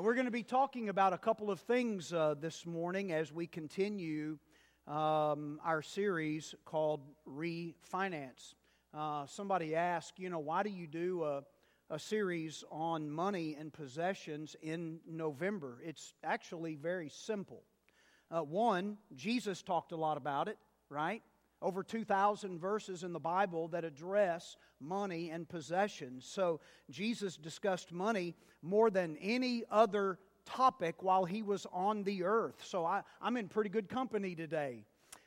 [0.00, 3.46] We're going to be talking about a couple of things uh, this morning as we
[3.46, 4.38] continue
[4.86, 8.54] um, our series called Refinance.
[8.94, 11.42] Uh, somebody asked, you know, why do you do a,
[11.90, 15.82] a series on money and possessions in November?
[15.84, 17.62] It's actually very simple.
[18.30, 20.56] Uh, one, Jesus talked a lot about it,
[20.88, 21.22] right?
[21.62, 26.24] Over 2,000 verses in the Bible that address money and possessions.
[26.24, 32.64] So Jesus discussed money more than any other topic while he was on the earth.
[32.64, 34.84] So I, am in pretty good company today.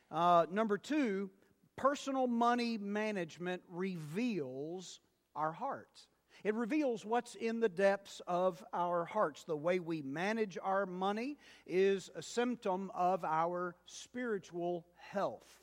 [0.10, 1.30] Uh, number two,
[1.76, 5.00] personal money management reveals
[5.36, 6.08] our hearts.
[6.44, 9.44] It reveals what's in the depths of our hearts.
[9.44, 15.63] The way we manage our money is a symptom of our spiritual health.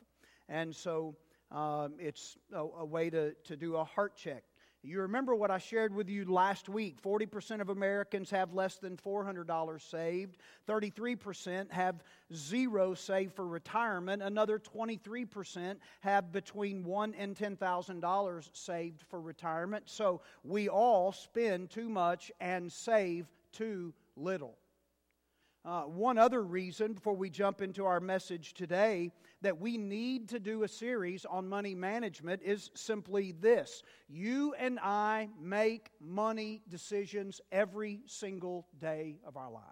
[0.50, 1.14] And so
[1.52, 4.42] um, it's a, a way to, to do a heart check.
[4.82, 8.96] You remember what I shared with you last week 40% of Americans have less than
[8.96, 12.02] $400 saved, 33% have
[12.34, 19.84] zero saved for retirement, another 23% have between one and $10,000 saved for retirement.
[19.86, 24.56] So we all spend too much and save too little.
[25.62, 29.12] Uh, one other reason before we jump into our message today
[29.42, 34.78] that we need to do a series on money management is simply this you and
[34.80, 39.66] I make money decisions every single day of our lives.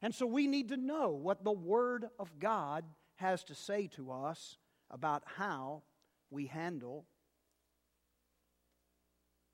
[0.00, 2.84] And so we need to know what the Word of God
[3.16, 4.56] has to say to us
[4.90, 5.82] about how
[6.30, 7.04] we handle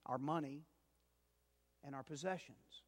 [0.06, 0.66] our money
[1.82, 2.82] and our possessions.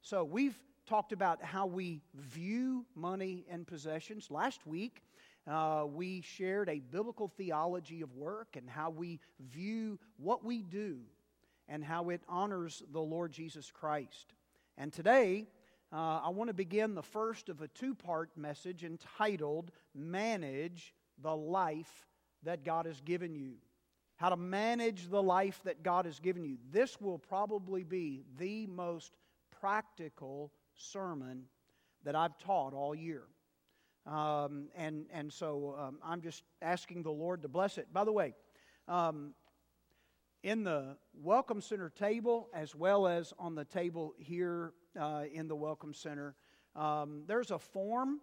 [0.00, 4.30] So we've talked about how we view money and possessions.
[4.30, 5.02] Last week,
[5.46, 10.98] uh, we shared a biblical theology of work and how we view what we do
[11.68, 14.34] and how it honors the Lord Jesus Christ.
[14.76, 15.46] And today,
[15.92, 21.34] uh, I want to begin the first of a two part message entitled Manage the
[21.34, 22.06] Life
[22.42, 23.54] That God Has Given You.
[24.16, 26.56] How to manage the life that God has given you.
[26.70, 29.16] This will probably be the most
[29.60, 31.44] practical sermon
[32.04, 33.22] that I've taught all year.
[34.06, 37.92] Um, and, and so um, I'm just asking the Lord to bless it.
[37.92, 38.34] By the way,
[38.88, 39.34] um,
[40.42, 45.54] in the Welcome Center table, as well as on the table here uh, in the
[45.54, 46.34] Welcome Center,
[46.74, 48.20] um, there's a form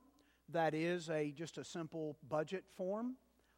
[0.49, 3.15] that is a just a simple budget form.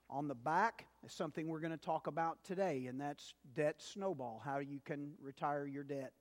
[0.10, 4.42] On the back is something we're going to talk about today, and that's debt snowball,
[4.44, 6.12] how you can retire your debt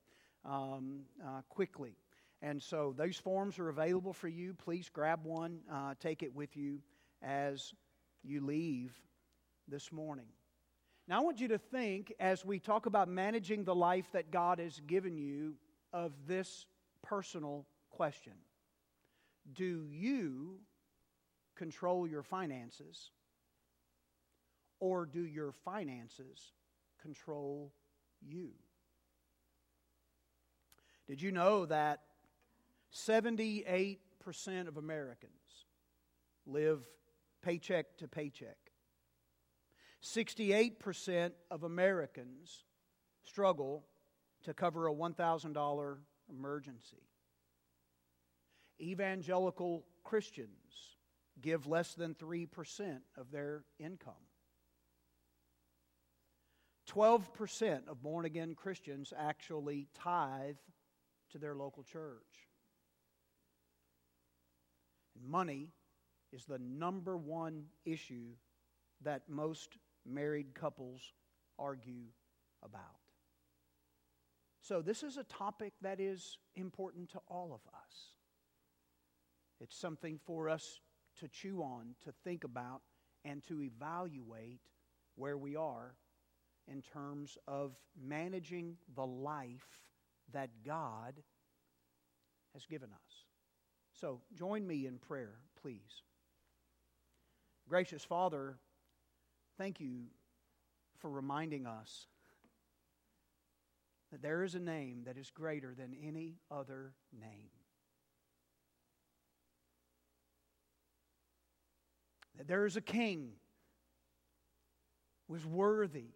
[0.44, 1.96] um, uh, quickly.
[2.42, 4.54] And so those forms are available for you.
[4.54, 6.80] Please grab one, uh, take it with you
[7.22, 7.74] as
[8.22, 8.94] you leave
[9.68, 10.26] this morning.
[11.06, 14.58] Now, I want you to think as we talk about managing the life that God
[14.58, 15.54] has given you
[15.92, 16.66] of this
[17.02, 18.34] personal question
[19.52, 20.60] Do you
[21.56, 23.10] control your finances,
[24.78, 26.52] or do your finances
[27.02, 27.72] control
[28.20, 28.50] you?
[31.06, 32.00] Did you know that
[32.94, 33.98] 78%
[34.68, 35.32] of Americans
[36.46, 36.80] live
[37.42, 38.56] paycheck to paycheck.
[40.02, 42.64] 68% of Americans
[43.22, 43.84] struggle
[44.42, 45.96] to cover a $1,000
[46.30, 47.02] emergency.
[48.80, 50.96] Evangelical Christians
[51.40, 54.14] give less than 3% of their income.
[56.88, 60.56] 12% of born again Christians actually tithe
[61.30, 62.49] to their local church.
[65.28, 65.68] Money
[66.32, 68.34] is the number one issue
[69.02, 69.76] that most
[70.06, 71.12] married couples
[71.58, 72.04] argue
[72.62, 72.82] about.
[74.62, 78.12] So, this is a topic that is important to all of us.
[79.60, 80.80] It's something for us
[81.18, 82.82] to chew on, to think about,
[83.24, 84.60] and to evaluate
[85.16, 85.96] where we are
[86.68, 89.66] in terms of managing the life
[90.32, 91.14] that God
[92.54, 93.29] has given us.
[94.00, 96.02] So join me in prayer, please.
[97.68, 98.56] Gracious Father,
[99.58, 100.06] thank you
[100.98, 102.06] for reminding us
[104.10, 107.50] that there is a name that is greater than any other name.
[112.38, 113.32] That there is a king
[115.28, 116.14] who is worthy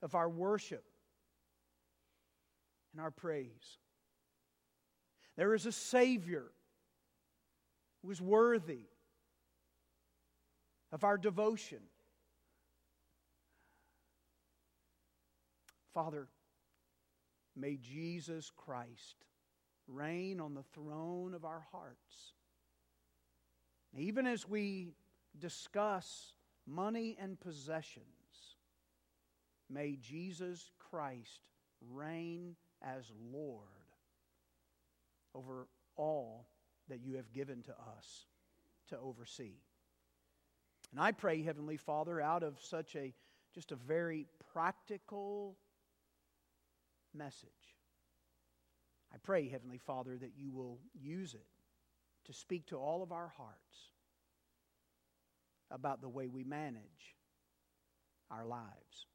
[0.00, 0.84] of our worship
[2.92, 3.78] and our praise.
[5.36, 6.46] There is a Savior
[8.02, 8.86] was worthy
[10.92, 11.80] of our devotion.
[15.92, 16.28] Father,
[17.56, 19.16] may Jesus Christ
[19.88, 22.32] reign on the throne of our hearts.
[23.96, 24.92] Even as we
[25.38, 26.34] discuss
[26.66, 28.04] money and possessions,
[29.70, 31.40] may Jesus Christ
[31.80, 33.62] reign as Lord
[35.34, 36.46] over all
[36.88, 38.26] that you have given to us
[38.88, 39.54] to oversee.
[40.92, 43.12] And I pray, Heavenly Father, out of such a
[43.54, 45.56] just a very practical
[47.14, 47.48] message.
[49.12, 51.46] I pray, Heavenly Father, that you will use it
[52.26, 53.90] to speak to all of our hearts
[55.70, 57.16] about the way we manage
[58.30, 59.06] our lives.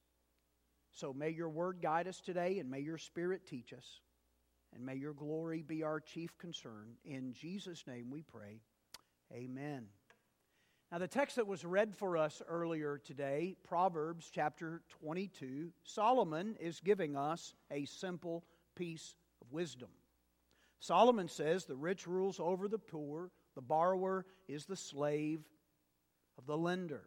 [0.91, 3.99] So may your word guide us today, and may your spirit teach us,
[4.73, 6.95] and may your glory be our chief concern.
[7.03, 8.61] In Jesus' name we pray.
[9.33, 9.87] Amen.
[10.91, 16.81] Now, the text that was read for us earlier today, Proverbs chapter 22, Solomon is
[16.81, 18.43] giving us a simple
[18.75, 19.89] piece of wisdom.
[20.79, 25.39] Solomon says the rich rules over the poor, the borrower is the slave
[26.37, 27.03] of the lender.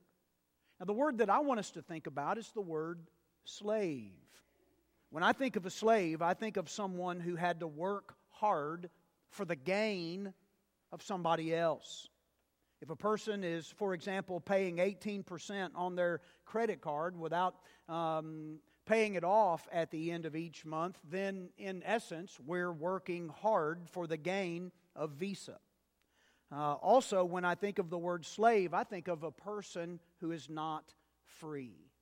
[0.80, 3.00] Now, the word that I want us to think about is the word
[3.44, 4.12] slave.
[5.14, 8.90] When I think of a slave, I think of someone who had to work hard
[9.28, 10.34] for the gain
[10.90, 12.08] of somebody else.
[12.82, 17.54] If a person is, for example, paying 18% on their credit card without
[17.88, 23.28] um, paying it off at the end of each month, then in essence, we're working
[23.28, 25.60] hard for the gain of Visa.
[26.50, 30.32] Uh, also, when I think of the word slave, I think of a person who
[30.32, 30.92] is not
[31.38, 31.93] free.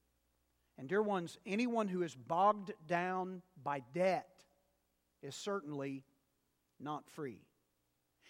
[0.83, 4.27] And, dear ones, anyone who is bogged down by debt
[5.23, 6.03] is certainly
[6.81, 7.39] not free.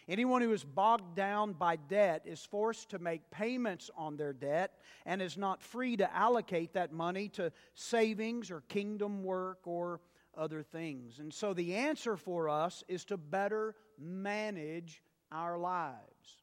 [0.06, 4.78] Anyone who is bogged down by debt is forced to make payments on their debt
[5.06, 10.02] and is not free to allocate that money to savings or kingdom work or
[10.36, 11.20] other things.
[11.20, 16.41] And so the answer for us is to better manage our lives.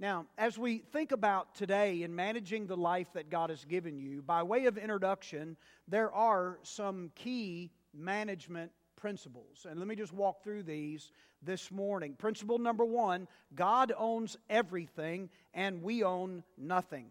[0.00, 4.22] Now, as we think about today in managing the life that God has given you,
[4.22, 9.66] by way of introduction, there are some key management principles.
[9.68, 11.12] And let me just walk through these
[11.42, 12.14] this morning.
[12.14, 17.10] Principle number one God owns everything, and we own nothing.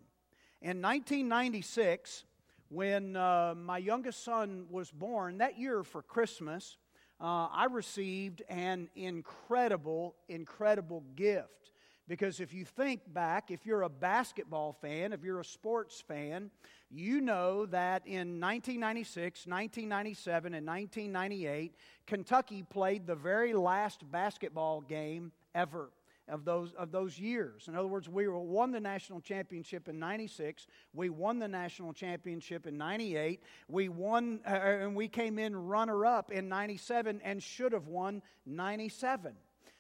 [0.60, 2.24] In 1996,
[2.70, 6.78] when uh, my youngest son was born, that year for Christmas,
[7.22, 11.72] uh, I received an incredible, incredible gift.
[12.10, 16.50] Because if you think back, if you're a basketball fan, if you're a sports fan,
[16.90, 21.76] you know that in 1996, 1997, and 1998,
[22.08, 25.92] Kentucky played the very last basketball game ever
[26.28, 27.68] of those, of those years.
[27.68, 30.66] In other words, we won the national championship in 96.
[30.96, 33.44] We won the national championship in 98.
[33.68, 38.24] We won, uh, and we came in runner up in 97 and should have won
[38.48, 39.36] 97.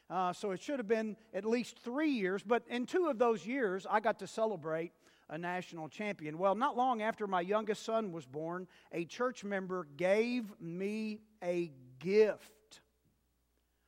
[0.09, 3.45] Uh, so it should have been at least three years, but in two of those
[3.45, 4.91] years, I got to celebrate
[5.29, 6.39] a national champion.
[6.39, 11.71] Well, not long after my youngest son was born, a church member gave me a
[11.99, 12.51] gift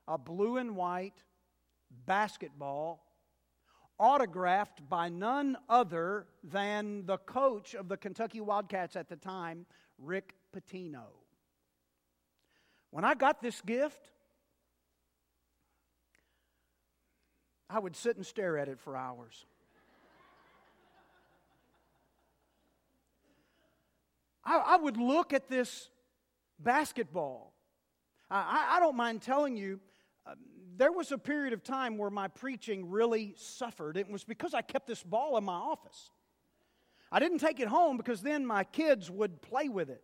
[0.08, 1.24] a blue and white
[2.06, 3.02] basketball
[3.98, 9.66] autographed by none other than the coach of the Kentucky Wildcats at the time,
[9.98, 11.06] Rick Pitino.
[12.90, 14.12] When I got this gift,
[17.72, 19.46] I would sit and stare at it for hours.
[24.44, 25.90] I, I would look at this
[26.60, 27.54] basketball.
[28.30, 29.80] I, I don't mind telling you,
[30.26, 30.34] uh,
[30.78, 33.98] there was a period of time where my preaching really suffered.
[33.98, 36.10] It was because I kept this ball in my office.
[37.12, 40.04] I didn't take it home because then my kids would play with it.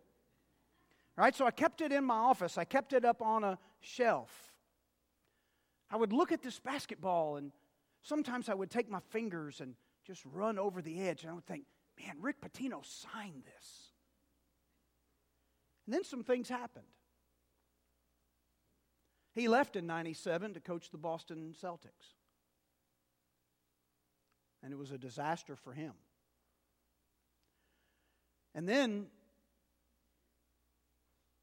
[1.16, 1.34] Right?
[1.34, 2.56] So I kept it in my office.
[2.56, 4.47] I kept it up on a shelf.
[5.90, 7.52] I would look at this basketball, and
[8.02, 9.74] sometimes I would take my fingers and
[10.06, 11.64] just run over the edge, and I would think,
[11.98, 13.92] man, Rick Pitino signed this.
[15.86, 16.84] And then some things happened.
[19.34, 22.14] He left in 97 to coach the Boston Celtics.
[24.62, 25.92] And it was a disaster for him.
[28.54, 29.06] And then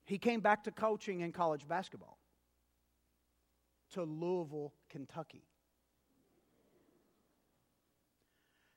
[0.03, 2.17] he came back to coaching in college basketball
[3.93, 5.43] to Louisville, Kentucky.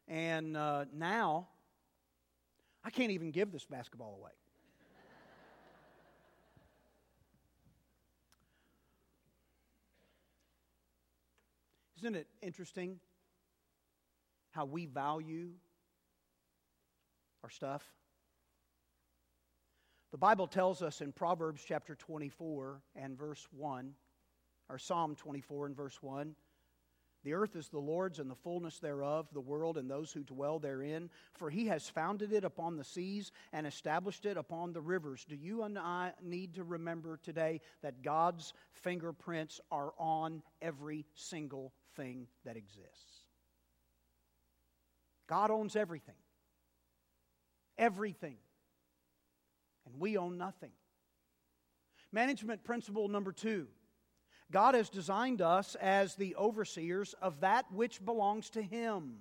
[0.06, 1.48] And uh, now,
[2.84, 4.30] I can't even give this basketball away.
[11.98, 13.00] Isn't it interesting
[14.52, 15.50] how we value
[17.44, 17.82] our stuff?
[20.10, 23.92] The Bible tells us in Proverbs chapter 24 and verse 1
[24.68, 26.34] or Psalm 24 and verse 1.
[27.24, 30.58] The earth is the Lord's and the fullness thereof, the world and those who dwell
[30.58, 31.10] therein.
[31.34, 35.24] For he has founded it upon the seas and established it upon the rivers.
[35.28, 41.72] Do you and I need to remember today that God's fingerprints are on every single
[41.96, 43.24] thing that exists?
[45.28, 46.14] God owns everything.
[47.76, 48.36] Everything.
[49.86, 50.72] And we own nothing.
[52.12, 53.66] Management principle number two
[54.50, 59.16] God has designed us as the overseers of that which belongs to Him.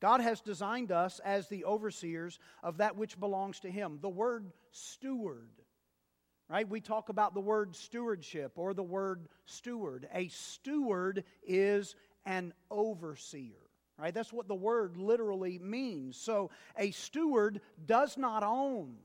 [0.00, 3.98] God has designed us as the overseers of that which belongs to Him.
[4.00, 5.50] The word steward,
[6.48, 6.68] right?
[6.68, 10.08] We talk about the word stewardship or the word steward.
[10.14, 13.56] A steward is an overseer.
[13.98, 14.12] Right?
[14.12, 16.16] That's what the word literally means.
[16.16, 18.96] So a steward does not own.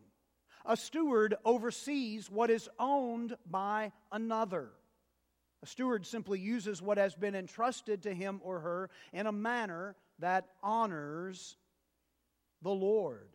[0.66, 4.70] A steward oversees what is owned by another.
[5.64, 9.96] A steward simply uses what has been entrusted to him or her in a manner
[10.20, 11.58] that honors
[12.62, 13.30] the Lord.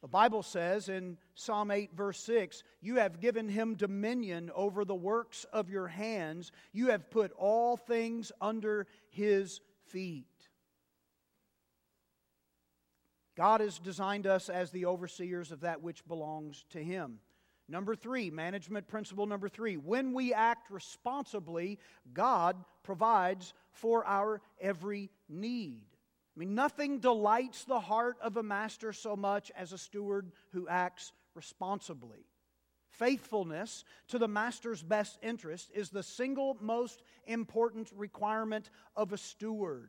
[0.00, 4.96] The Bible says in Psalm 8, verse 6, You have given him dominion over the
[4.96, 6.50] works of your hands.
[6.72, 10.26] You have put all things under his feet.
[13.36, 17.20] God has designed us as the overseers of that which belongs to him.
[17.72, 19.78] Number three, management principle number three.
[19.78, 21.78] When we act responsibly,
[22.12, 25.86] God provides for our every need.
[26.36, 30.68] I mean, nothing delights the heart of a master so much as a steward who
[30.68, 32.26] acts responsibly.
[32.90, 39.88] Faithfulness to the master's best interest is the single most important requirement of a steward.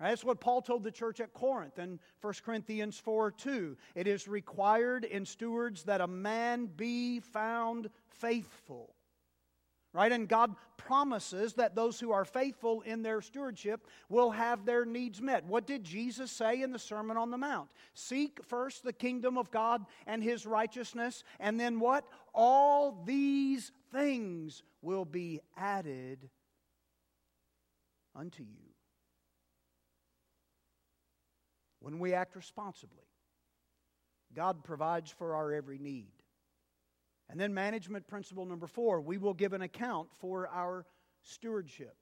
[0.00, 3.76] That's what Paul told the church at Corinth in 1 Corinthians 4 2.
[3.94, 8.94] It is required in stewards that a man be found faithful.
[9.92, 10.10] Right?
[10.10, 15.22] And God promises that those who are faithful in their stewardship will have their needs
[15.22, 15.44] met.
[15.44, 17.70] What did Jesus say in the Sermon on the Mount?
[17.94, 22.04] Seek first the kingdom of God and his righteousness, and then what?
[22.34, 26.28] All these things will be added
[28.16, 28.74] unto you.
[31.84, 33.04] When we act responsibly.
[34.34, 36.12] God provides for our every need.
[37.28, 40.86] And then, management principle number four we will give an account for our
[41.22, 41.94] stewardship.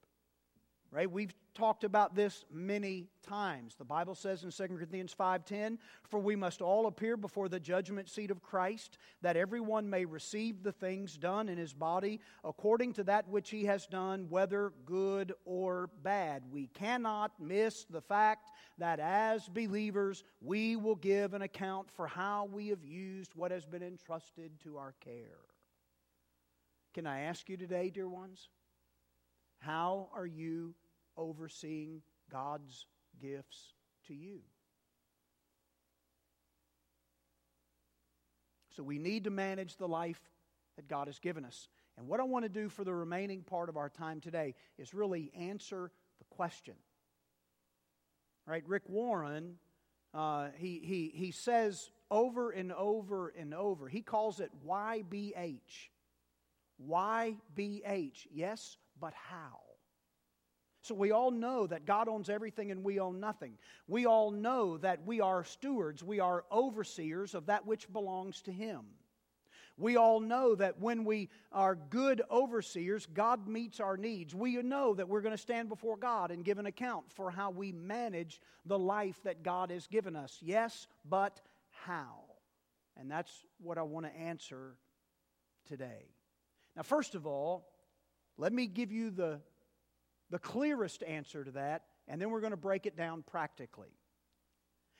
[0.89, 1.11] Right?
[1.11, 3.75] We've talked about this many times.
[3.75, 8.09] The Bible says in 2 Corinthians 5:10, "For we must all appear before the judgment
[8.09, 13.03] seat of Christ, that everyone may receive the things done in his body according to
[13.05, 18.99] that which he has done, whether good or bad." We cannot miss the fact that
[18.99, 23.83] as believers, we will give an account for how we have used what has been
[23.83, 25.45] entrusted to our care.
[26.93, 28.49] Can I ask you today, dear ones?
[29.59, 30.75] How are you
[31.17, 32.01] overseeing
[32.31, 32.85] God's
[33.21, 33.73] gifts
[34.07, 34.39] to you.
[38.75, 40.21] So we need to manage the life
[40.75, 41.67] that God has given us.
[41.97, 44.93] And what I want to do for the remaining part of our time today is
[44.93, 46.73] really answer the question.
[48.47, 49.55] Right, Rick Warren,
[50.13, 55.89] uh, he, he, he says over and over and over, he calls it YBH.
[56.89, 59.59] YBH, yes, but how?
[60.83, 63.53] So we all know that God owns everything and we own nothing.
[63.87, 68.51] We all know that we are stewards, we are overseers of that which belongs to
[68.51, 68.81] Him.
[69.77, 74.35] We all know that when we are good overseers, God meets our needs.
[74.35, 77.49] We know that we're going to stand before God and give an account for how
[77.49, 80.37] we manage the life that God has given us.
[80.41, 82.25] Yes, but how?
[82.97, 84.75] And that's what I want to answer
[85.65, 86.09] today.
[86.75, 87.69] Now, first of all,
[88.37, 89.39] let me give you the
[90.33, 93.95] the clearest answer to that, and then we're going to break it down practically.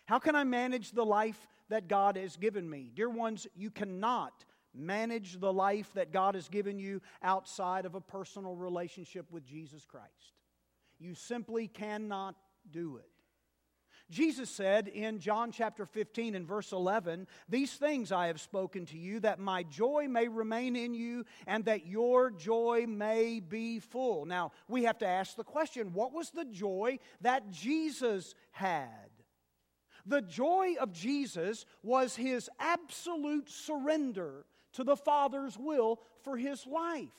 [0.05, 2.91] How can I manage the life that God has given me?
[2.93, 7.99] Dear ones, you cannot manage the life that God has given you outside of a
[7.99, 10.37] personal relationship with Jesus Christ.
[10.99, 12.35] You simply cannot
[12.69, 13.09] do it.
[14.09, 18.97] Jesus said in John chapter 15 and verse 11, These things I have spoken to
[18.97, 24.25] you, that my joy may remain in you, and that your joy may be full.
[24.25, 29.09] Now, we have to ask the question what was the joy that Jesus had?
[30.05, 37.09] The joy of Jesus was his absolute surrender to the Father's will for his life.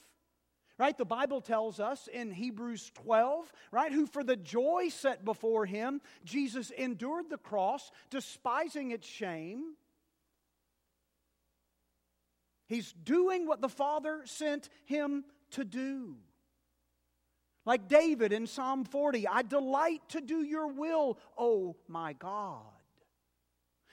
[0.76, 0.97] Right?
[0.99, 6.00] The Bible tells us in Hebrews 12, right, who for the joy set before him,
[6.25, 9.75] Jesus endured the cross, despising its shame.
[12.66, 16.16] He's doing what the Father sent him to do.
[17.64, 22.62] Like David in Psalm 40, I delight to do your will, O my God.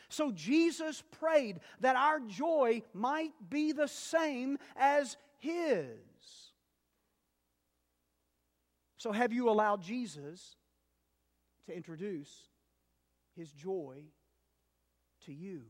[0.10, 6.00] So Jesus prayed that our joy might be the same as his.
[9.02, 10.58] So, have you allowed Jesus
[11.66, 12.30] to introduce
[13.36, 14.04] his joy
[15.26, 15.64] to you?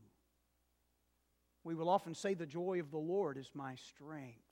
[1.64, 4.44] We will often say, The joy of the Lord is my strength.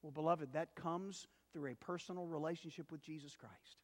[0.00, 3.82] Well, beloved, that comes through a personal relationship with Jesus Christ.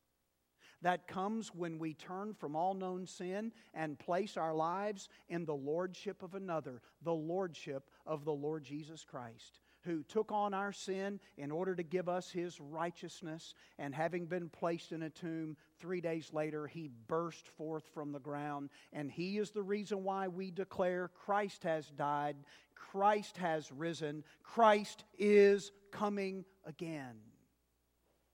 [0.81, 5.55] That comes when we turn from all known sin and place our lives in the
[5.55, 11.21] lordship of another, the lordship of the Lord Jesus Christ, who took on our sin
[11.37, 13.55] in order to give us his righteousness.
[13.79, 18.21] And having been placed in a tomb, three days later, he burst forth from the
[18.21, 18.71] ground.
[18.93, 22.37] And he is the reason why we declare Christ has died,
[22.75, 27.17] Christ has risen, Christ is coming again.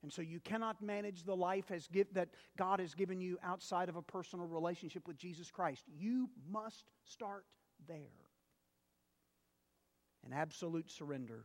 [0.02, 3.96] And so you cannot manage the life give, that God has given you outside of
[3.96, 5.84] a personal relationship with Jesus Christ.
[5.98, 7.44] You must start
[7.86, 8.19] there.
[10.24, 11.44] An absolute surrender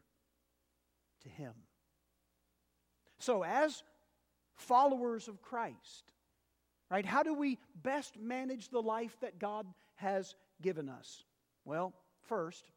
[1.23, 1.53] to Him.
[3.19, 3.83] So, as
[4.55, 6.11] followers of Christ,
[6.91, 9.65] right, how do we best manage the life that God
[9.95, 11.23] has given us?
[11.63, 11.93] Well,
[12.27, 12.69] first,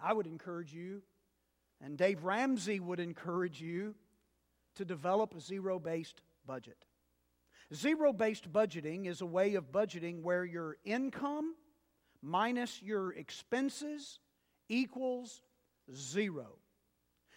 [0.00, 1.02] I would encourage you,
[1.80, 3.94] and Dave Ramsey would encourage you
[4.76, 6.84] to develop a zero based budget.
[7.74, 11.54] Zero based budgeting is a way of budgeting where your income
[12.22, 14.20] minus your expenses
[14.68, 15.42] equals
[15.94, 16.58] zero.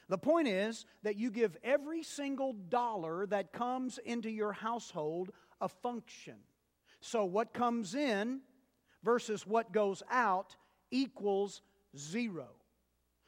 [0.10, 5.70] The point is that you give every single dollar that comes into your household a
[5.70, 6.36] function.
[7.00, 8.42] So, what comes in
[9.04, 10.56] versus what goes out
[10.92, 11.62] equals
[11.98, 12.50] zero.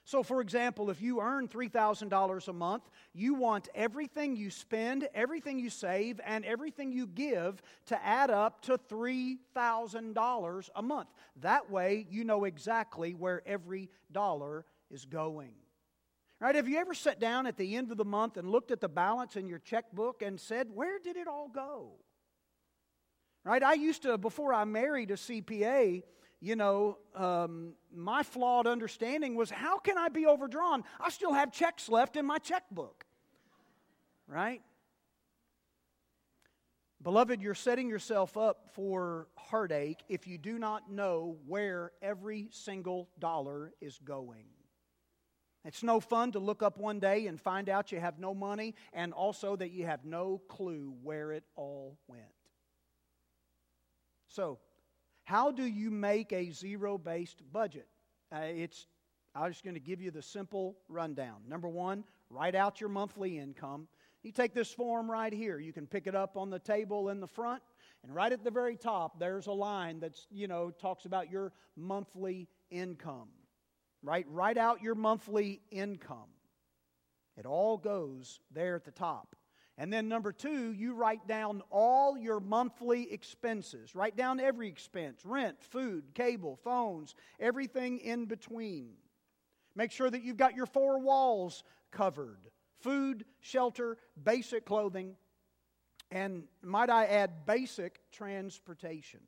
[0.05, 2.83] So, for example, if you earn $3,000 a month,
[3.13, 8.61] you want everything you spend, everything you save, and everything you give to add up
[8.63, 11.09] to $3,000 a month.
[11.37, 15.53] That way, you know exactly where every dollar is going.
[16.41, 16.55] Right?
[16.55, 18.89] Have you ever sat down at the end of the month and looked at the
[18.89, 21.93] balance in your checkbook and said, Where did it all go?
[23.43, 23.61] Right?
[23.61, 26.03] I used to, before I married a CPA,
[26.39, 30.83] you know, um, my flawed understanding was how can I be overdrawn?
[30.99, 33.05] I still have checks left in my checkbook.
[34.27, 34.61] Right?
[37.01, 43.09] Beloved, you're setting yourself up for heartache if you do not know where every single
[43.19, 44.45] dollar is going.
[45.65, 48.75] It's no fun to look up one day and find out you have no money
[48.93, 52.23] and also that you have no clue where it all went.
[54.33, 54.57] So,
[55.25, 57.87] how do you make a zero based budget?
[58.33, 58.87] Uh, it's,
[59.35, 61.43] I'm just going to give you the simple rundown.
[61.47, 63.87] Number one, write out your monthly income.
[64.23, 65.59] You take this form right here.
[65.59, 67.61] You can pick it up on the table in the front,
[68.01, 71.51] and right at the very top, there's a line that's, you know, talks about your
[71.75, 73.29] monthly income.
[74.01, 74.25] Right?
[74.27, 76.31] Write out your monthly income.
[77.37, 79.35] It all goes there at the top.
[79.77, 83.95] And then, number two, you write down all your monthly expenses.
[83.95, 88.93] Write down every expense rent, food, cable, phones, everything in between.
[89.75, 92.49] Make sure that you've got your four walls covered
[92.81, 95.15] food, shelter, basic clothing,
[96.11, 99.21] and might I add, basic transportation.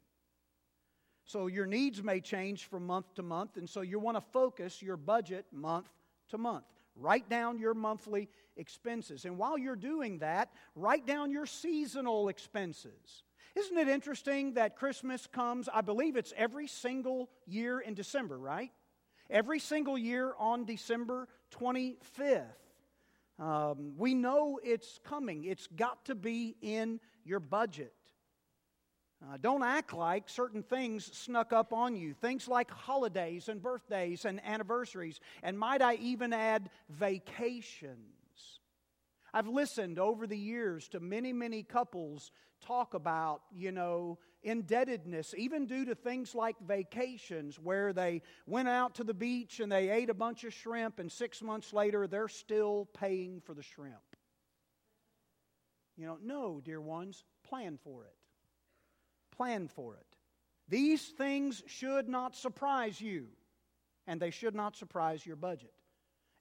[1.23, 4.81] So your needs may change from month to month, and so you want to focus
[4.81, 5.89] your budget month
[6.29, 6.65] to month.
[6.95, 9.25] Write down your monthly expenses.
[9.25, 13.23] And while you're doing that, write down your seasonal expenses.
[13.55, 18.71] Isn't it interesting that Christmas comes, I believe it's every single year in December, right?
[19.29, 21.27] Every single year on December
[21.57, 22.43] 25th.
[23.39, 27.93] Um, we know it's coming, it's got to be in your budget.
[29.23, 32.13] Uh, don't act like certain things snuck up on you.
[32.13, 35.19] Things like holidays and birthdays and anniversaries.
[35.41, 37.99] And might I even add vacations?
[39.33, 42.31] I've listened over the years to many, many couples
[42.65, 48.95] talk about, you know, indebtedness, even due to things like vacations, where they went out
[48.95, 52.27] to the beach and they ate a bunch of shrimp, and six months later they're
[52.27, 53.95] still paying for the shrimp.
[55.97, 58.15] You know, no, dear ones, plan for it
[59.35, 60.05] plan for it.
[60.67, 63.27] These things should not surprise you,
[64.07, 65.73] and they should not surprise your budget.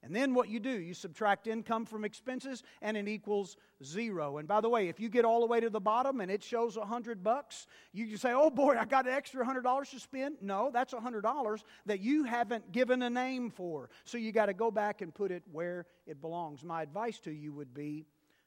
[0.05, 4.37] And then what you do, you subtract income from expenses and it equals zero.
[4.37, 6.43] And by the way, if you get all the way to the bottom and it
[6.43, 9.89] shows a hundred bucks, you can say, oh boy, I got an extra hundred dollars
[9.89, 10.37] to spend.
[10.41, 13.89] No, that's a hundred dollars that you haven't given a name for.
[14.03, 16.63] So you got to go back and put it where it belongs.
[16.63, 18.05] My advice to you would be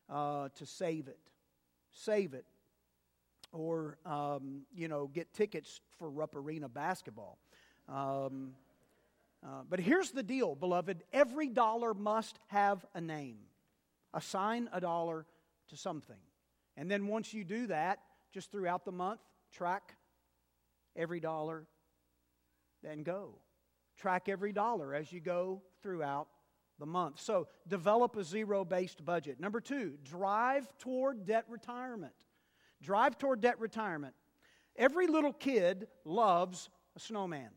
[0.09, 1.19] uh, to save it.
[1.91, 2.45] Save it.
[3.53, 7.39] Or, um, you know, get tickets for Rupp Arena basketball.
[7.89, 8.53] Um,
[9.45, 13.39] uh, but here's the deal, beloved every dollar must have a name.
[14.13, 15.27] Assign a dollar
[15.69, 16.17] to something.
[16.77, 18.01] And then once you do that,
[18.33, 19.21] just throughout the month,
[19.53, 19.95] track
[20.97, 21.67] every dollar,
[22.83, 23.35] then go.
[23.97, 26.29] Track every dollar as you go throughout
[26.79, 27.21] the month.
[27.21, 29.41] So develop a zero based budget.
[29.41, 32.15] Number two, drive toward debt retirement.
[32.83, 34.15] Drive toward debt retirement.
[34.77, 37.51] Every little kid loves a snowman.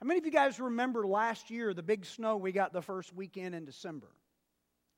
[0.00, 3.14] How many of you guys remember last year the big snow we got the first
[3.14, 4.08] weekend in December?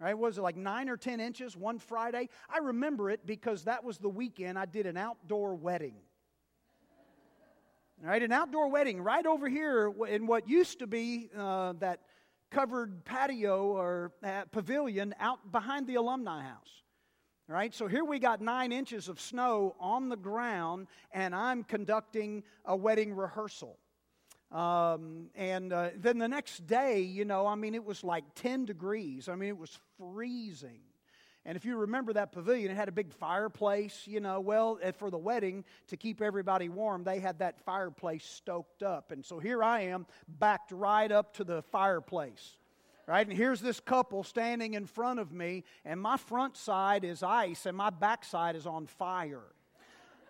[0.01, 0.17] Right?
[0.17, 2.29] Was it like nine or 10 inches one Friday?
[2.49, 5.97] I remember it because that was the weekend I did an outdoor wedding.
[8.01, 8.23] Right?
[8.23, 12.01] An outdoor wedding right over here in what used to be uh, that
[12.51, 16.83] covered patio or uh, pavilion out behind the alumni house.
[17.51, 17.75] Right?
[17.75, 22.77] So here we got nine inches of snow on the ground, and I'm conducting a
[22.77, 23.79] wedding rehearsal.
[24.53, 28.67] Um, and uh, then the next day, you know, I mean, it was like 10
[28.67, 29.31] degrees.
[29.31, 30.81] I mean, it was freezing.
[31.47, 34.41] And if you remember that pavilion, it had a big fireplace, you know.
[34.41, 39.11] Well, for the wedding, to keep everybody warm, they had that fireplace stoked up.
[39.11, 42.58] And so here I am, backed right up to the fireplace,
[43.09, 43.27] right?
[43.27, 47.67] And here's this couple standing in front of me, and my front side is ice,
[47.67, 49.43] and my back side is on fire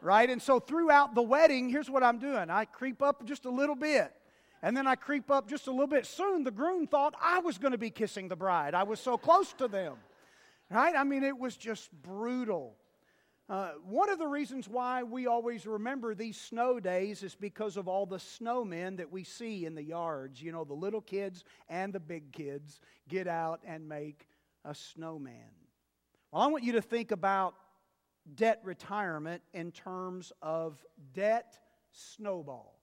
[0.01, 0.31] right?
[0.31, 3.75] And so throughout the wedding, here's what I'm doing I creep up just a little
[3.75, 4.13] bit.
[4.63, 6.05] And then I creep up just a little bit.
[6.05, 8.75] Soon the groom thought I was going to be kissing the bride.
[8.75, 9.95] I was so close to them.
[10.71, 10.95] Right?
[10.97, 12.75] I mean, it was just brutal.
[13.49, 17.89] Uh, one of the reasons why we always remember these snow days is because of
[17.89, 20.43] all the snowmen that we see in the yards.
[20.43, 24.29] You know, the little kids and the big kids get out and make
[24.67, 25.51] a snowman.
[26.31, 27.55] Well, I want you to think about
[28.35, 30.85] debt retirement in terms of
[31.15, 31.59] debt
[31.91, 32.78] snowball.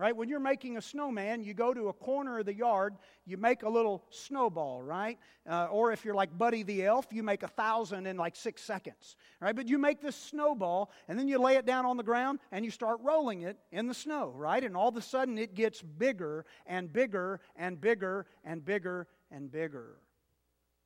[0.00, 0.16] Right?
[0.16, 2.94] When you're making a snowman, you go to a corner of the yard,
[3.26, 5.18] you make a little snowball, right?
[5.46, 8.62] Uh, or if you're like Buddy the Elf, you make a thousand in like six
[8.62, 9.54] seconds, right?
[9.54, 12.64] But you make this snowball, and then you lay it down on the ground and
[12.64, 14.64] you start rolling it in the snow, right?
[14.64, 19.52] And all of a sudden it gets bigger and bigger and bigger and bigger and
[19.52, 19.98] bigger.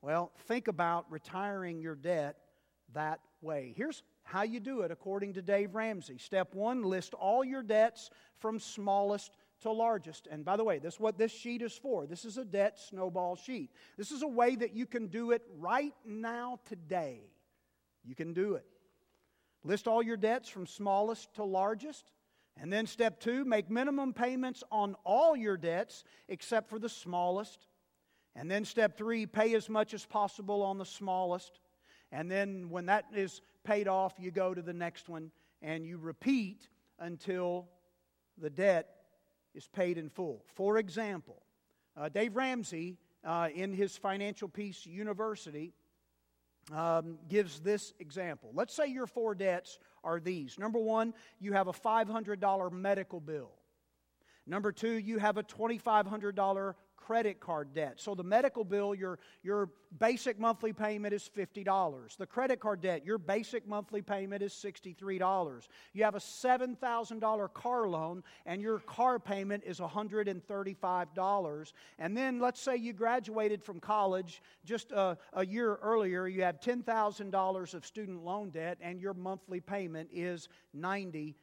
[0.02, 2.36] Well, think about retiring your debt
[2.94, 3.74] that way.
[3.76, 6.18] Here's how you do it according to Dave Ramsey.
[6.18, 10.26] Step one list all your debts from smallest to largest.
[10.30, 12.06] And by the way, this is what this sheet is for.
[12.06, 13.70] This is a debt snowball sheet.
[13.96, 17.20] This is a way that you can do it right now, today.
[18.04, 18.66] You can do it.
[19.62, 22.10] List all your debts from smallest to largest.
[22.60, 27.66] And then step two, make minimum payments on all your debts except for the smallest.
[28.36, 31.60] And then step three, pay as much as possible on the smallest.
[32.12, 35.30] And then when that is paid off, you go to the next one
[35.62, 37.68] and you repeat until
[38.38, 38.88] the debt
[39.54, 40.44] is paid in full.
[40.54, 41.42] For example,
[41.96, 45.72] uh, Dave Ramsey, uh, in his Financial Peace University,
[46.72, 48.50] um, gives this example.
[48.54, 50.58] Let's say your four debts are these.
[50.58, 53.52] Number one, you have a $500 medical bill.
[54.46, 56.74] Number two, you have a $2,500
[57.06, 57.94] credit card debt.
[57.96, 62.16] So the medical bill, your, your basic monthly payment is $50.
[62.16, 65.68] The credit card debt, your basic monthly payment is $63.
[65.92, 71.72] You have a $7,000 car loan and your car payment is $135.
[71.98, 76.60] And then let's say you graduated from college just a, a year earlier, you have
[76.60, 81.34] $10,000 of student loan debt and your monthly payment is $96.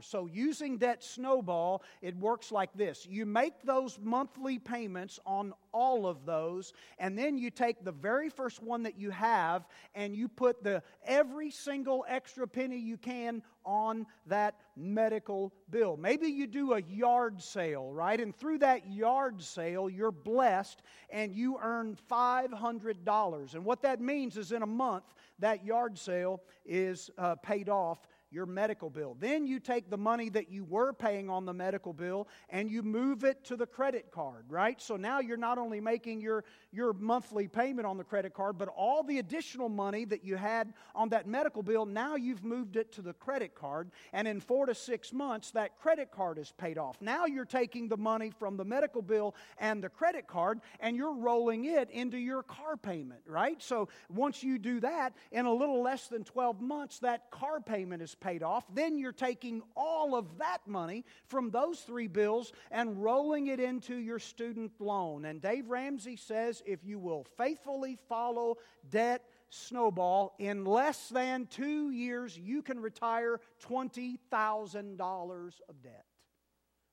[0.00, 3.06] So using debt snowball, it works like this.
[3.08, 8.28] You make those monthly payments on all of those, and then you take the very
[8.30, 13.42] first one that you have and you put the every single extra penny you can
[13.64, 15.96] on that medical bill.
[15.96, 18.20] Maybe you do a yard sale, right?
[18.20, 23.54] And through that yard sale, you're blessed and you earn $500.
[23.54, 25.04] And what that means is in a month,
[25.40, 29.16] that yard sale is uh, paid off your medical bill.
[29.18, 32.82] Then you take the money that you were paying on the medical bill and you
[32.82, 34.78] move it to the credit card, right?
[34.78, 38.68] So now you're not only making your, your monthly payment on the credit card, but
[38.68, 42.92] all the additional money that you had on that medical bill, now you've moved it
[42.92, 43.90] to the credit card.
[44.12, 47.00] And in four to six months, that credit card is paid off.
[47.00, 51.14] Now you're taking the money from the medical bill and the credit card and you're
[51.14, 53.62] rolling it into your car payment, right?
[53.62, 58.02] So once you do that, in a little less than 12 months, that car payment
[58.02, 58.64] is paid off.
[58.74, 63.96] Then you're taking all of that money from those three bills and rolling it into
[63.96, 65.24] your student loan.
[65.24, 68.56] And Dave Ramsey says if you will faithfully follow
[68.90, 76.04] debt snowball, in less than two years, you can retire $20,000 of debt.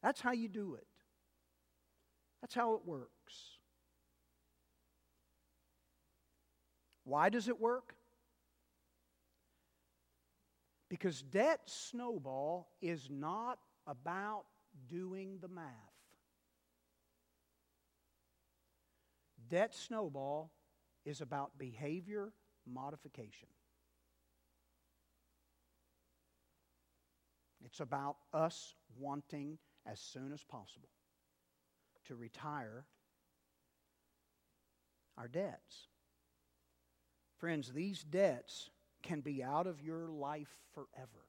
[0.01, 0.87] That's how you do it.
[2.41, 3.09] That's how it works.
[7.05, 7.95] Why does it work?
[10.93, 14.43] Because debt snowball is not about
[14.87, 15.65] doing the math.
[19.49, 20.51] Debt snowball
[21.03, 22.31] is about behavior
[22.71, 23.47] modification.
[27.65, 30.89] It's about us wanting as soon as possible
[32.05, 32.85] to retire
[35.17, 35.87] our debts.
[37.39, 38.69] Friends, these debts
[39.03, 41.27] can be out of your life forever.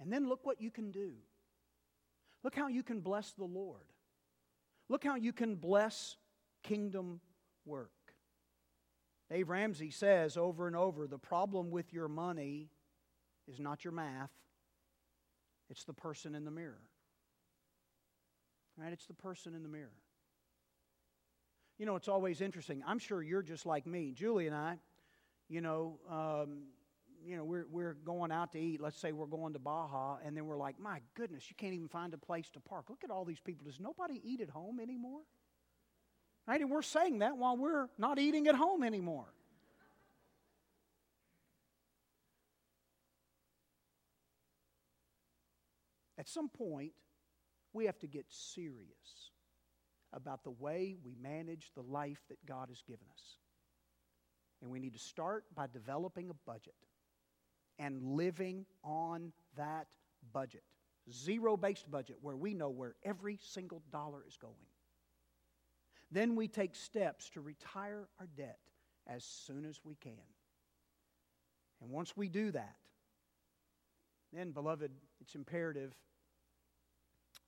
[0.00, 1.12] And then look what you can do.
[2.42, 3.86] Look how you can bless the Lord.
[4.88, 6.16] Look how you can bless
[6.62, 7.20] kingdom
[7.64, 7.90] work.
[9.30, 12.68] Dave Ramsey says over and over the problem with your money
[13.48, 14.30] is not your math,
[15.70, 16.82] it's the person in the mirror.
[18.76, 18.92] Right?
[18.92, 19.92] It's the person in the mirror.
[21.78, 22.82] You know, it's always interesting.
[22.86, 24.12] I'm sure you're just like me.
[24.12, 24.78] Julie and I,
[25.52, 26.62] you know, um,
[27.26, 28.80] you know, we're, we're going out to eat.
[28.80, 31.88] Let's say we're going to Baja, and then we're like, my goodness, you can't even
[31.88, 32.86] find a place to park.
[32.88, 33.66] Look at all these people.
[33.66, 35.20] Does nobody eat at home anymore?
[36.48, 36.60] Right?
[36.60, 39.26] And we're saying that while we're not eating at home anymore.
[46.16, 46.92] At some point,
[47.74, 49.30] we have to get serious
[50.14, 53.41] about the way we manage the life that God has given us.
[54.62, 56.74] And we need to start by developing a budget
[57.78, 59.88] and living on that
[60.32, 60.62] budget.
[61.10, 64.54] Zero based budget where we know where every single dollar is going.
[66.12, 68.58] Then we take steps to retire our debt
[69.08, 70.12] as soon as we can.
[71.80, 72.76] And once we do that,
[74.32, 75.92] then, beloved, it's imperative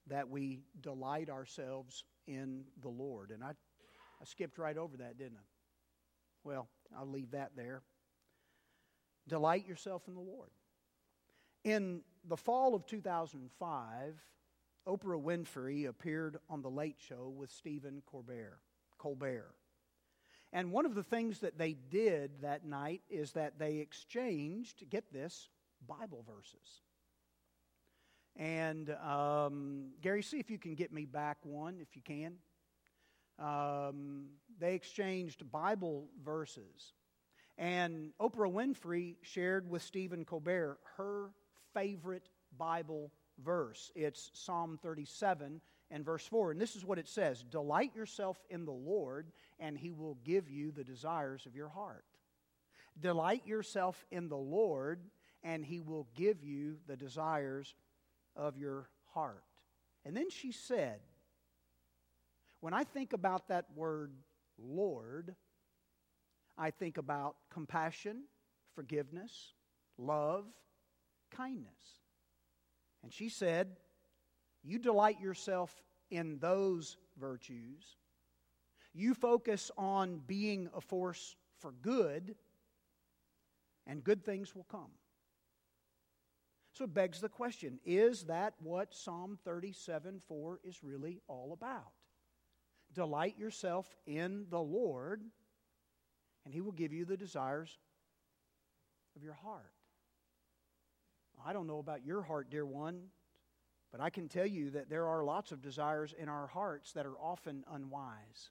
[0.09, 3.31] that we delight ourselves in the Lord.
[3.31, 5.46] And I, I skipped right over that, didn't I?
[6.42, 7.83] Well, I'll leave that there.
[9.28, 10.50] Delight yourself in the Lord.
[11.64, 14.14] In the fall of 2005,
[14.87, 18.61] Oprah Winfrey appeared on The Late Show with Stephen Colbert.
[18.98, 19.54] Colbert.
[20.52, 25.12] And one of the things that they did that night is that they exchanged, get
[25.12, 25.48] this,
[25.87, 26.83] Bible verses.
[28.37, 32.35] And um, Gary, see if you can get me back one, if you can.
[33.38, 34.26] Um,
[34.58, 36.92] they exchanged Bible verses.
[37.56, 41.30] And Oprah Winfrey shared with Stephen Colbert her
[41.72, 43.90] favorite Bible verse.
[43.94, 46.52] It's Psalm 37 and verse 4.
[46.52, 50.50] And this is what it says Delight yourself in the Lord, and he will give
[50.50, 52.04] you the desires of your heart.
[53.00, 55.00] Delight yourself in the Lord,
[55.42, 57.74] and he will give you the desires
[58.36, 59.44] of your heart.
[60.04, 61.00] And then she said,
[62.64, 64.11] When I think about that word,
[64.59, 65.35] Lord,
[66.57, 68.22] I think about compassion,
[68.74, 69.53] forgiveness,
[69.98, 70.46] love,
[71.31, 72.00] kindness.
[73.03, 73.77] And she said,
[74.62, 77.98] You delight yourself in those virtues.
[78.94, 82.35] You focus on being a force for good,
[83.87, 84.92] and good things will come.
[86.72, 91.92] So it begs the question is that what Psalm 37 4 is really all about?
[92.94, 95.22] Delight yourself in the Lord,
[96.44, 97.76] and He will give you the desires
[99.16, 99.72] of your heart.
[101.44, 103.02] I don't know about your heart, dear one,
[103.92, 107.07] but I can tell you that there are lots of desires in our hearts that
[107.07, 108.50] are often unwise.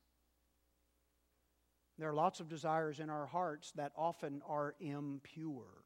[1.97, 5.84] There are lots of desires in our hearts that often are impure.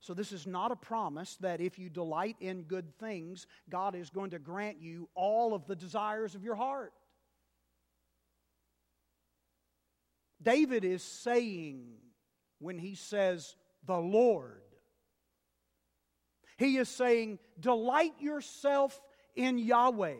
[0.00, 4.08] So, this is not a promise that if you delight in good things, God is
[4.08, 6.94] going to grant you all of the desires of your heart.
[10.42, 11.84] David is saying
[12.58, 14.62] when he says, the Lord,
[16.58, 19.00] He is saying, Delight yourself
[19.34, 20.16] in Yahweh.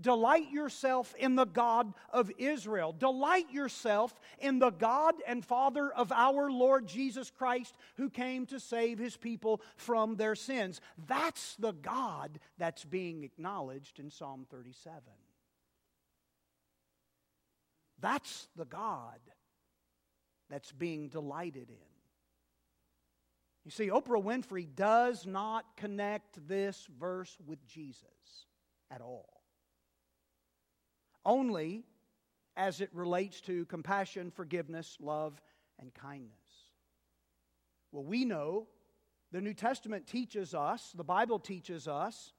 [0.00, 2.94] Delight yourself in the God of Israel.
[2.96, 8.60] Delight yourself in the God and Father of our Lord Jesus Christ, who came to
[8.60, 10.80] save his people from their sins.
[11.08, 15.02] That's the God that's being acknowledged in Psalm 37.
[18.00, 19.18] That's the God
[20.50, 21.76] that's being delighted in.
[23.64, 28.06] You see, Oprah Winfrey does not connect this verse with Jesus
[28.90, 29.38] at all
[31.28, 31.84] only
[32.56, 35.40] as it relates to compassion, forgiveness, love,
[35.78, 36.32] and kindness.
[37.92, 38.66] Well, we know
[39.30, 42.32] the New Testament teaches us, the Bible teaches us,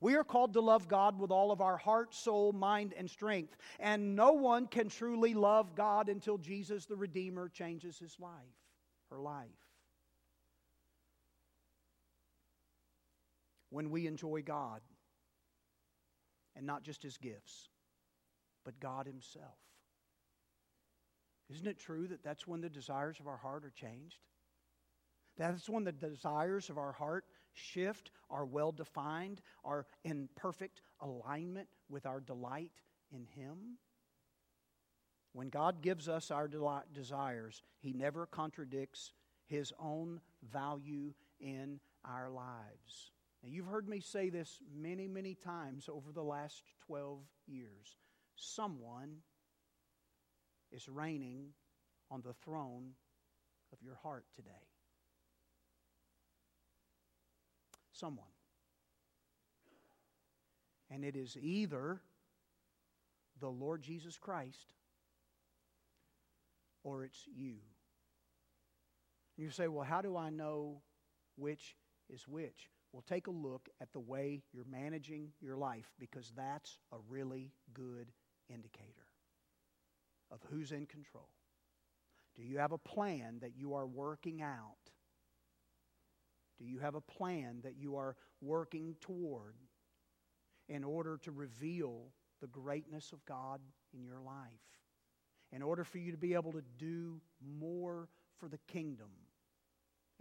[0.00, 3.56] we are called to love God with all of our heart, soul, mind, and strength.
[3.78, 8.32] And no one can truly love God until Jesus, the Redeemer, changes his life,
[9.10, 9.48] her life.
[13.70, 14.80] When we enjoy God
[16.56, 17.68] and not just his gifts
[18.64, 19.58] but God Himself.
[21.50, 24.18] Isn't it true that that's when the desires of our heart are changed?
[25.36, 31.68] That's when the desires of our heart shift, are well defined, are in perfect alignment
[31.88, 32.72] with our delight
[33.12, 33.78] in Him.
[35.32, 39.12] When God gives us our delight, desires, He never contradicts
[39.46, 43.12] His own value in our lives.
[43.42, 47.96] Now, you've heard me say this many, many times over the last 12 years
[48.36, 49.18] someone
[50.72, 51.48] is reigning
[52.10, 52.90] on the throne
[53.72, 54.69] of your heart today.
[58.00, 58.24] Someone.
[60.90, 62.00] And it is either
[63.40, 64.72] the Lord Jesus Christ
[66.82, 67.56] or it's you.
[69.36, 70.80] And You say, well, how do I know
[71.36, 71.76] which
[72.08, 72.70] is which?
[72.92, 77.52] Well, take a look at the way you're managing your life because that's a really
[77.74, 78.10] good
[78.48, 79.06] indicator
[80.32, 81.28] of who's in control.
[82.34, 84.90] Do you have a plan that you are working out?
[86.60, 89.54] Do you have a plan that you are working toward
[90.68, 93.60] in order to reveal the greatness of God
[93.94, 94.44] in your life?
[95.52, 97.20] In order for you to be able to do
[97.58, 99.08] more for the kingdom,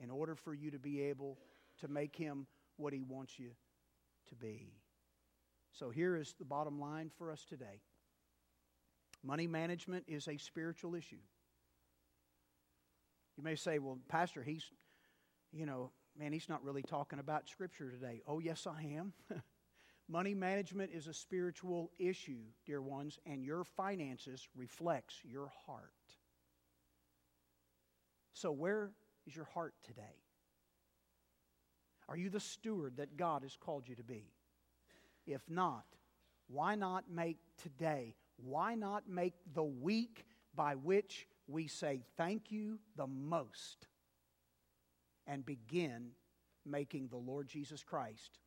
[0.01, 1.37] in order for you to be able
[1.81, 2.47] to make Him
[2.77, 3.51] what He wants you
[4.29, 4.71] to be.
[5.73, 7.81] So here is the bottom line for us today.
[9.23, 11.19] Money management is a spiritual issue.
[13.37, 14.63] You may say, well, Pastor, he's,
[15.51, 18.21] you know, man, he's not really talking about Scripture today.
[18.27, 19.13] Oh, yes, I am.
[20.09, 25.93] Money management is a spiritual issue, dear ones, and your finances reflects your heart.
[28.33, 28.91] So where
[29.27, 30.23] is your heart today?
[32.07, 34.33] Are you the steward that God has called you to be?
[35.25, 35.85] If not,
[36.47, 42.79] why not make today why not make the week by which we say thank you
[42.95, 43.87] the most
[45.29, 46.09] and begin
[46.65, 48.39] making the Lord Jesus Christ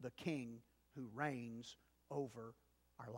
[0.00, 0.60] the King
[0.94, 1.76] who reigns
[2.10, 2.54] over